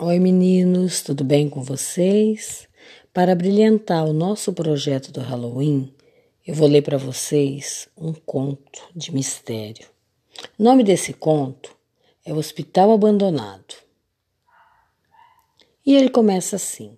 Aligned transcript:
Oi 0.00 0.18
meninos, 0.18 1.02
tudo 1.02 1.22
bem 1.22 1.50
com 1.50 1.62
vocês? 1.62 2.66
Para 3.12 3.34
brilhantar 3.34 4.04
o 4.06 4.12
nosso 4.14 4.50
projeto 4.52 5.12
do 5.12 5.20
Halloween, 5.20 5.94
eu 6.46 6.54
vou 6.54 6.66
ler 6.66 6.80
para 6.82 6.96
vocês 6.96 7.88
um 7.96 8.12
conto 8.12 8.82
de 8.96 9.14
mistério. 9.14 9.86
O 10.58 10.62
nome 10.62 10.82
desse 10.82 11.12
conto 11.12 11.76
é 12.24 12.32
O 12.32 12.38
Hospital 12.38 12.90
Abandonado. 12.90 13.74
E 15.84 15.94
ele 15.94 16.08
começa 16.08 16.56
assim: 16.56 16.96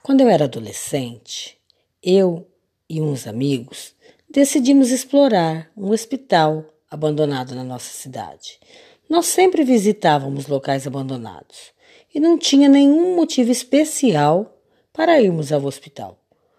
Quando 0.00 0.20
eu 0.20 0.28
era 0.28 0.44
adolescente, 0.44 1.58
eu 2.00 2.46
e 2.88 3.02
uns 3.02 3.26
amigos 3.26 3.92
decidimos 4.30 4.90
explorar 4.90 5.68
um 5.76 5.90
hospital 5.90 6.64
abandonado 6.88 7.56
na 7.56 7.64
nossa 7.64 7.90
cidade. 7.90 8.60
Nós 9.08 9.26
sempre 9.26 9.64
visitávamos 9.64 10.46
locais 10.46 10.86
abandonados 10.86 11.72
e 12.14 12.20
não 12.20 12.36
tinha 12.36 12.68
nenhum 12.68 13.16
motivo 13.16 13.50
especial 13.50 14.60
para 14.92 15.20
irmos 15.20 15.50
ao 15.50 15.64
hospital. 15.64 16.18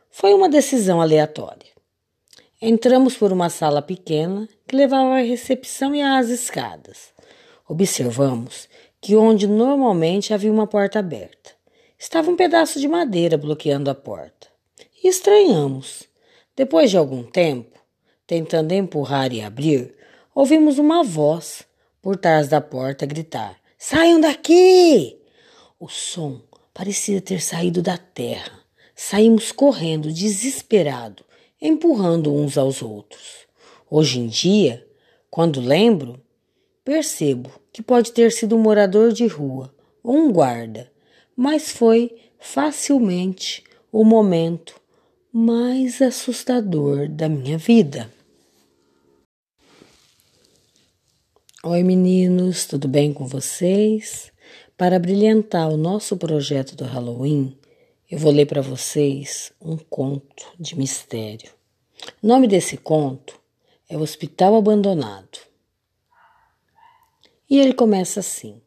Foi 0.10 0.34
uma 0.34 0.50
decisão 0.50 1.00
aleatória. 1.00 1.70
Entramos 2.60 3.16
por 3.16 3.32
uma 3.32 3.50
sala 3.50 3.82
pequena 3.82 4.50
que 4.68 4.76
levava 4.76 5.18
à 5.18 5.22
recepção 5.22 5.94
e 5.94 6.02
às 6.02 6.30
escadas. 6.30 7.14
Observamos 7.68 8.68
que 9.00 9.16
onde 9.16 9.48
normalmente 9.48 10.34
havia 10.34 10.52
uma 10.52 10.66
porta 10.66 11.00
aberta, 11.00 11.52
estava 11.98 12.32
um 12.32 12.36
pedaço 12.36 12.80
de 12.80 12.88
madeira 12.88 13.38
bloqueando 13.38 13.92
a 13.92 13.96
porta. 13.96 14.48
E 15.04 15.08
estranhamos. 15.08 16.04
Depois 16.56 16.90
de 16.90 16.98
algum 16.98 17.24
tempo, 17.24 17.80
tentando 18.26 18.74
empurrar 18.74 19.32
e 19.32 19.42
abrir, 19.42 19.96
ouvimos 20.34 20.78
uma 20.78 21.04
voz 21.04 21.69
por 22.02 22.18
trás 22.18 22.48
da 22.48 22.62
porta 22.62 23.06
gritar: 23.06 23.58
Saiam 23.78 24.20
daqui! 24.20 25.18
O 25.80 25.88
som 25.88 26.42
parecia 26.74 27.22
ter 27.22 27.42
saído 27.42 27.82
da 27.82 27.98
terra. 27.98 28.60
Saímos 28.96 29.52
correndo, 29.52 30.12
desesperado, 30.12 31.24
empurrando 31.62 32.34
uns 32.34 32.58
aos 32.58 32.82
outros. 32.82 33.48
Hoje 33.90 34.20
em 34.20 34.28
dia, 34.28 34.86
quando 35.30 35.62
lembro, 35.62 36.20
percebo 36.84 37.50
que 37.72 37.82
pode 37.82 38.12
ter 38.12 38.32
sido 38.32 38.56
um 38.56 38.60
morador 38.60 39.14
de 39.14 39.26
rua 39.26 39.74
ou 40.04 40.16
um 40.16 40.32
guarda, 40.32 40.92
mas 41.36 41.72
foi 41.72 42.14
facilmente 42.40 43.64
o 43.92 44.04
momento 44.04 44.80
mais 45.32 46.02
assustador 46.02 47.08
da 47.08 47.30
minha 47.30 47.58
vida. 47.58 48.12
Oi 51.62 51.84
meninos, 51.84 52.66
tudo 52.66 52.88
bem 52.88 53.12
com 53.12 53.28
vocês? 53.28 54.32
Para 54.78 54.98
brilhantar 54.98 55.68
o 55.68 55.76
nosso 55.76 56.16
projeto 56.16 56.74
do 56.74 56.86
Halloween, 56.86 57.54
eu 58.10 58.18
vou 58.18 58.32
ler 58.32 58.46
para 58.46 58.62
vocês 58.62 59.52
um 59.60 59.76
conto 59.76 60.46
de 60.58 60.78
mistério. 60.78 61.52
O 62.24 62.28
nome 62.28 62.48
desse 62.48 62.78
conto 62.78 63.38
é 63.90 63.98
O 63.98 64.00
Hospital 64.00 64.56
Abandonado. 64.56 65.38
E 67.50 67.60
ele 67.60 67.74
começa 67.74 68.22
assim: 68.22 68.62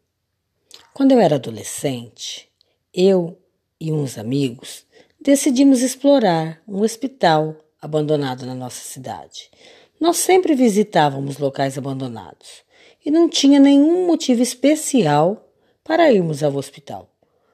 Quando 0.92 1.12
eu 1.12 1.18
era 1.18 1.36
adolescente, 1.36 2.46
eu 2.92 3.38
e 3.80 3.90
uns 3.90 4.18
amigos 4.18 4.84
decidimos 5.18 5.80
explorar 5.80 6.60
um 6.68 6.82
hospital 6.82 7.56
abandonado 7.80 8.44
na 8.44 8.54
nossa 8.54 8.84
cidade. 8.84 9.50
Nós 9.98 10.18
sempre 10.18 10.54
visitávamos 10.54 11.38
locais 11.38 11.78
abandonados 11.78 12.70
e 13.04 13.10
não 13.10 13.28
tinha 13.28 13.58
nenhum 13.58 14.06
motivo 14.06 14.42
especial 14.42 15.48
para 15.84 16.12
irmos 16.12 16.42
ao 16.42 16.54
hospital. 16.54 17.08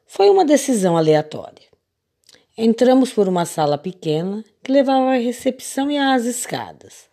Foi 0.06 0.28
uma 0.30 0.44
decisão 0.44 0.96
aleatória. 0.96 1.66
Entramos 2.56 3.12
por 3.12 3.28
uma 3.28 3.44
sala 3.44 3.78
pequena 3.78 4.44
que 4.62 4.72
levava 4.72 5.12
à 5.12 5.16
recepção 5.16 5.90
e 5.90 5.96
às 5.96 6.24
escadas. 6.24 7.08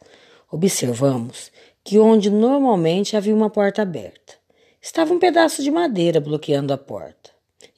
Observamos 0.51 1.51
que 1.84 2.00
onde 2.00 2.29
normalmente 2.29 3.16
havia 3.16 3.35
uma 3.35 3.50
porta 3.50 3.84
aberta, 3.84 4.34
estava 4.81 5.13
um 5.13 5.19
pedaço 5.19 5.62
de 5.62 5.69
madeira 5.69 6.19
bloqueando 6.19 6.74
a 6.74 6.78
porta. 6.78 7.29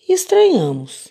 E 0.07 0.13
estranhamos. 0.13 1.09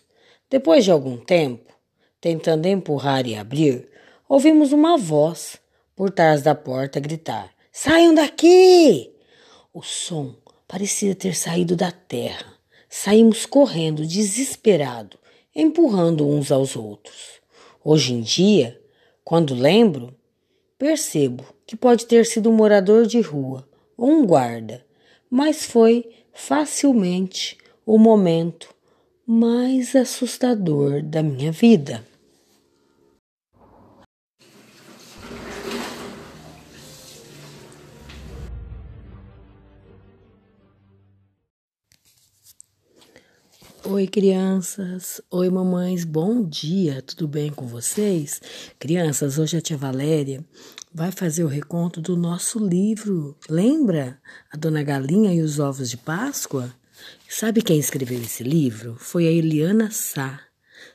Depois 0.48 0.84
de 0.84 0.90
algum 0.90 1.18
tempo, 1.18 1.72
tentando 2.20 2.66
empurrar 2.66 3.26
e 3.26 3.34
abrir, 3.34 3.88
ouvimos 4.28 4.72
uma 4.72 4.96
voz 4.96 5.58
por 5.94 6.10
trás 6.10 6.40
da 6.40 6.54
porta 6.54 7.00
gritar: 7.00 7.50
Saiam 7.70 8.14
daqui! 8.14 9.15
O 9.78 9.82
som 9.82 10.34
parecia 10.66 11.14
ter 11.14 11.36
saído 11.36 11.76
da 11.76 11.92
terra. 11.92 12.46
Saímos 12.88 13.44
correndo, 13.44 14.06
desesperado, 14.06 15.18
empurrando 15.54 16.26
uns 16.26 16.50
aos 16.50 16.76
outros. 16.76 17.42
Hoje 17.84 18.14
em 18.14 18.22
dia, 18.22 18.80
quando 19.22 19.54
lembro, 19.54 20.16
percebo 20.78 21.44
que 21.66 21.76
pode 21.76 22.06
ter 22.06 22.24
sido 22.24 22.48
um 22.48 22.54
morador 22.54 23.06
de 23.06 23.20
rua 23.20 23.68
ou 23.98 24.08
um 24.08 24.24
guarda, 24.24 24.82
mas 25.28 25.66
foi 25.66 26.08
facilmente 26.32 27.58
o 27.84 27.98
momento 27.98 28.74
mais 29.26 29.94
assustador 29.94 31.02
da 31.02 31.22
minha 31.22 31.52
vida. 31.52 32.02
Oi, 43.88 44.08
crianças. 44.08 45.20
Oi, 45.30 45.48
mamães. 45.48 46.02
Bom 46.04 46.42
dia. 46.42 47.00
Tudo 47.02 47.28
bem 47.28 47.52
com 47.52 47.68
vocês? 47.68 48.42
Crianças, 48.80 49.38
hoje 49.38 49.56
a 49.56 49.60
tia 49.60 49.76
Valéria 49.76 50.44
vai 50.92 51.12
fazer 51.12 51.44
o 51.44 51.48
reconto 51.48 52.00
do 52.00 52.16
nosso 52.16 52.58
livro. 52.58 53.36
Lembra? 53.48 54.20
A 54.52 54.56
Dona 54.56 54.82
Galinha 54.82 55.32
e 55.32 55.40
os 55.40 55.60
Ovos 55.60 55.88
de 55.88 55.96
Páscoa? 55.96 56.74
Sabe 57.28 57.62
quem 57.62 57.78
escreveu 57.78 58.20
esse 58.20 58.42
livro? 58.42 58.96
Foi 58.98 59.28
a 59.28 59.30
Eliana 59.30 59.88
Sá. 59.92 60.45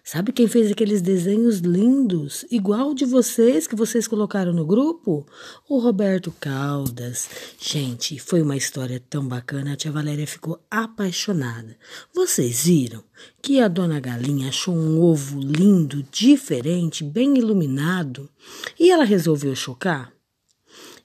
Sabe 0.03 0.31
quem 0.31 0.47
fez 0.47 0.71
aqueles 0.71 1.01
desenhos 1.01 1.59
lindos, 1.59 2.45
igual 2.49 2.93
de 2.93 3.05
vocês 3.05 3.67
que 3.67 3.75
vocês 3.75 4.07
colocaram 4.07 4.51
no 4.51 4.65
grupo? 4.65 5.25
O 5.69 5.77
Roberto 5.79 6.33
Caldas. 6.39 7.29
Gente, 7.59 8.19
foi 8.19 8.41
uma 8.41 8.57
história 8.57 9.01
tão 9.09 9.27
bacana, 9.27 9.73
a 9.73 9.75
tia 9.75 9.91
Valéria 9.91 10.25
ficou 10.25 10.59
apaixonada. 10.69 11.77
Vocês 12.13 12.65
viram 12.65 13.03
que 13.41 13.59
a 13.59 13.67
dona 13.67 13.99
Galinha 13.99 14.49
achou 14.49 14.75
um 14.75 14.99
ovo 15.01 15.39
lindo, 15.39 16.03
diferente, 16.11 17.03
bem 17.03 17.37
iluminado, 17.37 18.29
e 18.79 18.89
ela 18.89 19.03
resolveu 19.03 19.55
chocar? 19.55 20.11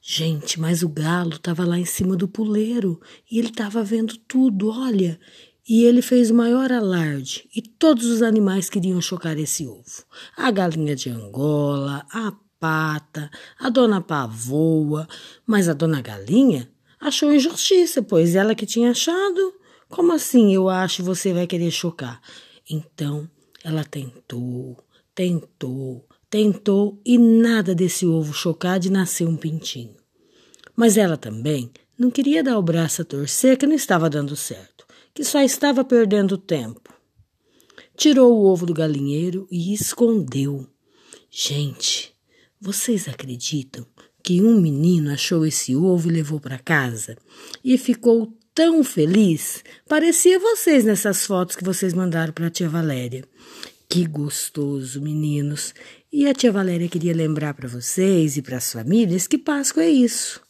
Gente, 0.08 0.60
mas 0.60 0.84
o 0.84 0.88
galo 0.88 1.34
estava 1.34 1.64
lá 1.64 1.76
em 1.76 1.84
cima 1.84 2.14
do 2.14 2.28
puleiro 2.28 3.00
e 3.28 3.40
ele 3.40 3.48
estava 3.48 3.82
vendo 3.82 4.16
tudo, 4.16 4.68
olha. 4.68 5.18
E 5.68 5.82
ele 5.84 6.00
fez 6.00 6.30
o 6.30 6.34
maior 6.34 6.70
alarde, 6.70 7.48
e 7.52 7.60
todos 7.60 8.06
os 8.06 8.22
animais 8.22 8.70
queriam 8.70 9.00
chocar 9.00 9.36
esse 9.36 9.66
ovo. 9.66 10.04
A 10.36 10.48
galinha 10.52 10.94
de 10.94 11.10
Angola, 11.10 12.06
a 12.12 12.32
pata, 12.60 13.28
a 13.58 13.68
dona 13.68 14.00
pavoa, 14.00 15.08
mas 15.44 15.68
a 15.68 15.72
dona 15.72 16.00
galinha 16.00 16.70
achou 17.00 17.34
injustiça, 17.34 18.00
pois 18.00 18.36
ela 18.36 18.54
que 18.54 18.64
tinha 18.64 18.92
achado. 18.92 19.54
Como 19.88 20.12
assim 20.12 20.54
eu 20.54 20.68
acho 20.68 21.02
você 21.02 21.32
vai 21.32 21.48
querer 21.48 21.72
chocar? 21.72 22.20
Então 22.70 23.28
ela 23.64 23.82
tentou, 23.82 24.76
tentou, 25.16 26.06
tentou 26.30 27.00
e 27.04 27.18
nada 27.18 27.74
desse 27.74 28.06
ovo 28.06 28.32
chocar 28.32 28.78
de 28.78 28.88
nascer 28.88 29.26
um 29.26 29.36
pintinho. 29.36 29.96
Mas 30.76 30.96
ela 30.96 31.16
também 31.16 31.72
não 31.98 32.08
queria 32.08 32.44
dar 32.44 32.56
o 32.56 32.62
braço 32.62 33.02
a 33.02 33.04
torcer 33.04 33.58
que 33.58 33.66
não 33.66 33.74
estava 33.74 34.08
dando 34.08 34.36
certo 34.36 34.85
que 35.16 35.24
só 35.24 35.40
estava 35.40 35.82
perdendo 35.82 36.36
tempo. 36.36 36.92
Tirou 37.96 38.36
o 38.36 38.44
ovo 38.44 38.66
do 38.66 38.74
galinheiro 38.74 39.48
e 39.50 39.72
escondeu. 39.72 40.68
Gente, 41.30 42.14
vocês 42.60 43.08
acreditam 43.08 43.86
que 44.22 44.42
um 44.42 44.60
menino 44.60 45.10
achou 45.10 45.46
esse 45.46 45.74
ovo 45.74 46.10
e 46.10 46.12
levou 46.12 46.38
para 46.38 46.58
casa? 46.58 47.16
E 47.64 47.78
ficou 47.78 48.30
tão 48.54 48.84
feliz? 48.84 49.64
Parecia 49.88 50.38
vocês 50.38 50.84
nessas 50.84 51.24
fotos 51.24 51.56
que 51.56 51.64
vocês 51.64 51.94
mandaram 51.94 52.34
para 52.34 52.48
a 52.48 52.50
tia 52.50 52.68
Valéria. 52.68 53.24
Que 53.88 54.06
gostoso, 54.06 55.00
meninos! 55.00 55.72
E 56.12 56.28
a 56.28 56.34
tia 56.34 56.52
Valéria 56.52 56.90
queria 56.90 57.14
lembrar 57.14 57.54
para 57.54 57.68
vocês 57.68 58.36
e 58.36 58.42
para 58.42 58.58
as 58.58 58.70
famílias 58.70 59.26
que 59.26 59.38
Páscoa 59.38 59.82
é 59.82 59.88
isso: 59.88 60.42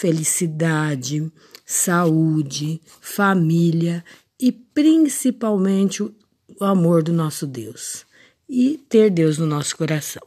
felicidade, 0.00 1.30
saúde, 1.66 2.80
família 3.02 4.02
e 4.40 4.50
principalmente 4.50 6.02
o 6.02 6.14
amor 6.64 7.02
do 7.02 7.12
nosso 7.12 7.46
Deus 7.46 8.06
e 8.48 8.78
ter 8.88 9.10
Deus 9.10 9.36
no 9.36 9.44
nosso 9.44 9.76
coração. 9.76 10.22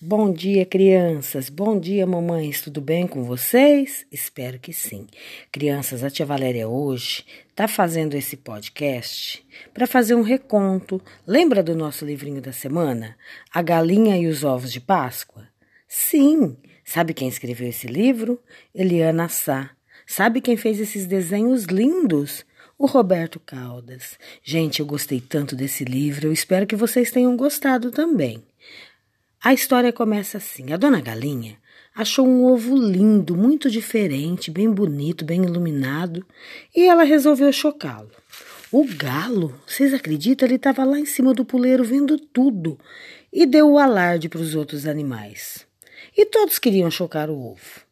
Bom 0.00 0.32
dia, 0.32 0.64
crianças. 0.64 1.50
Bom 1.50 1.78
dia, 1.78 2.06
mamães. 2.06 2.62
Tudo 2.62 2.80
bem 2.80 3.06
com 3.06 3.24
vocês? 3.24 4.06
Espero 4.10 4.58
que 4.58 4.72
sim. 4.72 5.06
Crianças, 5.52 6.02
a 6.02 6.08
tia 6.08 6.24
Valéria 6.24 6.66
hoje 6.66 7.26
está 7.50 7.68
fazendo 7.68 8.14
esse 8.14 8.38
podcast 8.38 9.46
para 9.74 9.86
fazer 9.86 10.14
um 10.14 10.22
reconto. 10.22 10.98
Lembra 11.26 11.62
do 11.62 11.76
nosso 11.76 12.06
livrinho 12.06 12.40
da 12.40 12.52
semana? 12.52 13.18
A 13.52 13.60
Galinha 13.60 14.16
e 14.16 14.26
os 14.26 14.44
Ovos 14.44 14.72
de 14.72 14.80
Páscoa? 14.80 15.46
Sim. 15.86 16.56
Sabe 16.92 17.14
quem 17.14 17.28
escreveu 17.28 17.68
esse 17.68 17.86
livro? 17.86 18.42
Eliana 18.74 19.28
Sá. 19.28 19.70
Sabe 20.04 20.40
quem 20.40 20.56
fez 20.56 20.80
esses 20.80 21.06
desenhos 21.06 21.66
lindos? 21.66 22.44
O 22.76 22.84
Roberto 22.84 23.38
Caldas. 23.38 24.18
Gente, 24.42 24.80
eu 24.80 24.86
gostei 24.86 25.20
tanto 25.20 25.54
desse 25.54 25.84
livro, 25.84 26.26
eu 26.26 26.32
espero 26.32 26.66
que 26.66 26.74
vocês 26.74 27.12
tenham 27.12 27.36
gostado 27.36 27.92
também. 27.92 28.42
A 29.40 29.54
história 29.54 29.92
começa 29.92 30.38
assim: 30.38 30.72
a 30.72 30.76
dona 30.76 31.00
Galinha 31.00 31.58
achou 31.94 32.26
um 32.26 32.42
ovo 32.42 32.74
lindo, 32.76 33.36
muito 33.36 33.70
diferente, 33.70 34.50
bem 34.50 34.68
bonito, 34.68 35.24
bem 35.24 35.44
iluminado, 35.44 36.26
e 36.74 36.88
ela 36.88 37.04
resolveu 37.04 37.52
chocá-lo. 37.52 38.10
O 38.72 38.84
galo, 38.84 39.54
vocês 39.64 39.94
acreditam? 39.94 40.44
Ele 40.44 40.56
estava 40.56 40.82
lá 40.82 40.98
em 40.98 41.06
cima 41.06 41.32
do 41.32 41.44
puleiro 41.44 41.84
vendo 41.84 42.18
tudo 42.18 42.76
e 43.32 43.46
deu 43.46 43.70
o 43.70 43.78
alarde 43.78 44.28
para 44.28 44.40
os 44.40 44.56
outros 44.56 44.88
animais. 44.88 45.69
E 46.16 46.26
todos 46.26 46.58
queriam 46.58 46.90
chocar 46.90 47.30
o 47.30 47.52
ovo. 47.52 47.90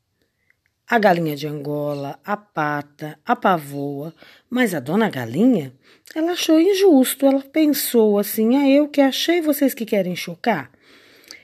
A 0.90 0.98
galinha 0.98 1.36
de 1.36 1.46
Angola, 1.46 2.18
a 2.24 2.36
pata, 2.36 3.18
a 3.24 3.36
pavoa, 3.36 4.14
mas 4.48 4.74
a 4.74 4.80
dona 4.80 5.10
galinha, 5.10 5.72
ela 6.14 6.32
achou 6.32 6.58
injusto. 6.58 7.26
Ela 7.26 7.42
pensou 7.42 8.18
assim: 8.18 8.56
ah, 8.56 8.68
eu 8.68 8.88
que 8.88 9.00
achei, 9.00 9.42
vocês 9.42 9.74
que 9.74 9.84
querem 9.84 10.16
chocar. 10.16 10.70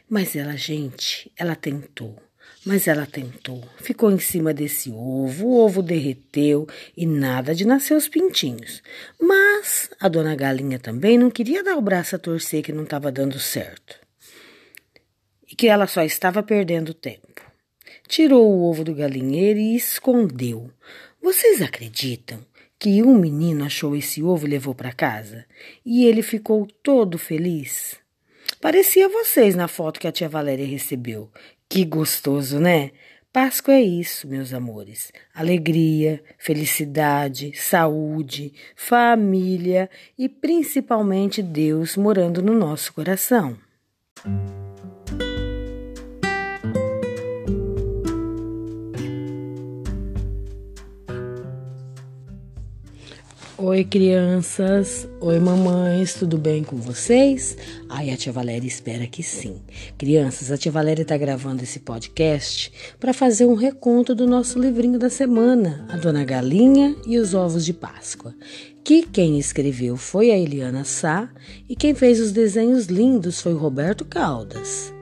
Mas 0.09 0.35
ela, 0.35 0.56
gente, 0.56 1.31
ela 1.37 1.55
tentou. 1.55 2.17
Mas 2.65 2.88
ela 2.88 3.05
tentou. 3.05 3.62
Ficou 3.77 4.11
em 4.11 4.19
cima 4.19 4.55
desse 4.55 4.91
ovo, 4.91 5.47
o 5.47 5.59
ovo 5.59 5.82
derreteu 5.82 6.67
e 6.97 7.05
nada 7.05 7.55
de 7.55 7.67
nascer 7.67 7.94
os 7.94 8.09
pintinhos. 8.09 8.82
Mas 9.20 9.91
a 10.00 10.09
dona 10.09 10.35
galinha 10.35 10.79
também 10.79 11.19
não 11.19 11.31
queria 11.31 11.62
dar 11.62 11.77
o 11.77 11.82
braço 11.82 12.17
a 12.17 12.19
torcer 12.19 12.62
que 12.62 12.73
não 12.73 12.85
estava 12.85 13.12
dando 13.12 13.38
certo. 13.38 14.04
Que 15.56 15.69
ela 15.69 15.87
só 15.87 16.03
estava 16.03 16.43
perdendo 16.43 16.93
tempo. 16.93 17.43
Tirou 18.06 18.51
o 18.51 18.69
ovo 18.69 18.85
do 18.85 18.95
galinheiro 18.95 19.59
e 19.59 19.75
escondeu. 19.75 20.71
Vocês 21.23 21.62
acreditam 21.62 22.45
que 22.79 23.03
um 23.03 23.19
menino 23.19 23.65
achou 23.65 23.97
esse 23.97 24.23
ovo 24.23 24.47
e 24.47 24.51
levou 24.51 24.75
para 24.75 24.93
casa? 24.93 25.47
E 25.87 26.05
ele 26.05 26.23
ficou 26.23 26.67
todo 26.83 27.17
feliz? 27.19 27.97
Parecia 28.61 29.09
vocês 29.09 29.55
na 29.55 29.69
foto 29.69 29.99
que 29.99 30.06
a 30.06 30.12
tia 30.12 30.29
Valéria 30.29 30.67
recebeu. 30.67 31.31
Que 31.69 31.85
gostoso, 31.85 32.61
né? 32.61 32.91
Páscoa 33.33 33.75
é 33.75 33.83
isso, 33.83 34.29
meus 34.29 34.55
amores. 34.55 35.11
Alegria, 35.35 36.23
felicidade, 36.39 37.53
saúde, 37.53 38.53
família 38.77 39.91
e 40.17 40.29
principalmente 40.29 41.43
Deus 41.43 41.97
morando 41.97 42.41
no 42.41 42.55
nosso 42.55 42.93
coração. 42.93 43.59
Oi, 53.67 53.83
crianças. 53.83 55.09
Oi, 55.23 55.41
mamães. 55.41 56.13
Tudo 56.13 56.37
bem 56.37 56.63
com 56.63 56.77
vocês? 56.77 57.57
Ai, 57.89 58.11
a 58.11 58.17
tia 58.17 58.31
Valéria 58.31 58.69
espera 58.69 59.07
que 59.07 59.23
sim. 59.23 59.63
Crianças, 59.97 60.53
a 60.53 60.59
tia 60.59 60.71
Valéria 60.71 61.01
está 61.01 61.17
gravando 61.17 61.63
esse 61.63 61.81
podcast 61.81 62.71
para 63.01 63.15
fazer 63.15 63.47
um 63.47 63.55
reconto 63.55 64.15
do 64.15 64.27
nosso 64.27 64.59
livrinho 64.59 64.99
da 64.99 65.09
semana, 65.09 65.87
A 65.89 65.97
Dona 65.97 66.27
Galinha 66.27 66.95
e 67.07 67.17
os 67.17 67.33
Ovos 67.33 67.65
de 67.65 67.73
Páscoa. 67.73 68.35
Que 68.85 69.03
quem 69.03 69.39
escreveu 69.39 69.97
foi 69.97 70.31
a 70.31 70.37
Eliana 70.37 70.85
Sá 70.85 71.31
e 71.67 71.75
quem 71.75 71.95
fez 71.95 72.21
os 72.21 72.33
desenhos 72.33 72.85
lindos 72.89 73.41
foi 73.41 73.55
o 73.55 73.59
Roberto 73.59 74.05
Caldas. 74.05 74.93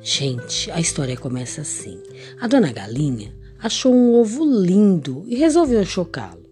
Gente, 0.00 0.68
a 0.72 0.80
história 0.80 1.16
começa 1.16 1.60
assim: 1.60 2.02
a 2.40 2.48
Dona 2.48 2.72
Galinha 2.72 3.32
achou 3.62 3.94
um 3.94 4.14
ovo 4.14 4.44
lindo 4.44 5.22
e 5.28 5.36
resolveu 5.36 5.84
chocá-lo. 5.86 6.43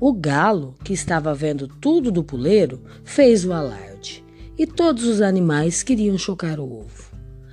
O 0.00 0.12
galo, 0.12 0.76
que 0.84 0.92
estava 0.92 1.34
vendo 1.34 1.66
tudo 1.66 2.12
do 2.12 2.22
puleiro, 2.22 2.80
fez 3.02 3.44
o 3.44 3.52
alarde, 3.52 4.24
e 4.56 4.64
todos 4.64 5.04
os 5.04 5.20
animais 5.20 5.82
queriam 5.82 6.16
chocar 6.16 6.60
o 6.60 6.80
ovo. 6.82 7.10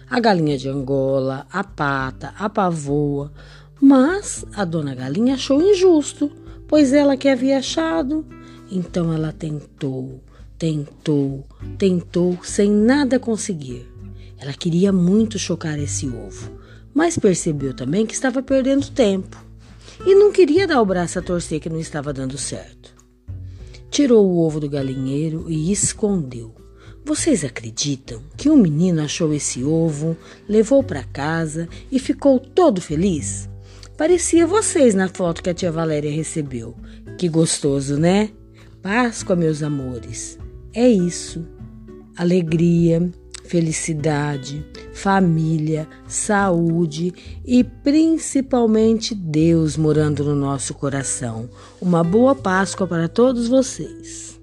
A 0.08 0.20
galinha 0.20 0.56
de 0.56 0.70
Angola, 0.70 1.48
a 1.52 1.64
pata, 1.64 2.36
a 2.38 2.48
pavoa, 2.48 3.34
mas 3.82 4.46
a 4.54 4.64
dona 4.64 4.94
galinha 4.94 5.34
achou 5.34 5.60
injusto, 5.60 6.32
pois 6.68 6.94
ela 6.94 7.18
que 7.18 7.28
havia 7.28 7.58
achado. 7.58 8.24
Então 8.72 9.12
ela 9.12 9.34
tentou, 9.34 10.22
tentou, 10.56 11.44
tentou, 11.80 12.38
sem 12.44 12.70
nada 12.70 13.20
conseguir. 13.20 13.92
Ela 14.38 14.54
queria 14.54 14.94
muito 14.94 15.40
chocar 15.40 15.80
esse 15.80 16.08
ovo, 16.08 16.52
mas 16.94 17.18
percebeu 17.18 17.74
também 17.74 18.06
que 18.06 18.14
estava 18.14 18.44
perdendo 18.44 18.92
tempo 18.92 19.45
e 20.06 20.16
não 20.16 20.32
queria 20.32 20.66
dar 20.66 20.82
o 20.82 20.86
braço 20.86 21.20
a 21.20 21.22
torcer 21.22 21.60
que 21.60 21.70
não 21.70 21.80
estava 21.80 22.12
dando 22.12 22.38
certo. 22.38 22.96
Tirou 23.90 24.26
o 24.26 24.40
ovo 24.40 24.60
do 24.60 24.70
galinheiro 24.70 25.46
e 25.48 25.72
escondeu. 25.72 26.54
Vocês 27.06 27.44
acreditam 27.44 28.22
que 28.36 28.50
um 28.50 28.58
menino 28.58 29.02
achou 29.02 29.32
esse 29.32 29.64
ovo, 29.64 30.18
levou 30.50 30.84
para 30.84 31.04
casa 31.04 31.70
e 31.92 32.00
ficou 32.00 32.40
todo 32.40 32.82
feliz? 32.82 33.48
Parecia 33.96 34.46
vocês 34.48 34.96
na 34.96 35.08
foto 35.08 35.44
que 35.44 35.50
a 35.50 35.54
tia 35.54 35.72
Valéria 35.72 36.12
recebeu. 36.12 36.76
Que 37.18 37.30
gostoso, 37.30 37.98
né? 37.98 38.32
Páscoa, 38.82 39.36
meus 39.36 39.64
amores. 39.64 40.38
É 40.74 40.90
isso. 40.90 41.48
Alegria, 42.18 43.10
felicidade, 43.48 44.66
família, 44.94 45.88
saúde 46.08 47.14
e 47.46 47.64
principalmente 47.64 49.16
Deus 49.16 49.78
morando 49.78 50.24
no 50.24 50.36
nosso 50.36 50.74
coração. 50.74 51.50
Uma 51.82 52.04
boa 52.04 52.36
Páscoa 52.36 52.88
para 52.88 53.08
todos 53.08 53.48
vocês. 53.48 54.35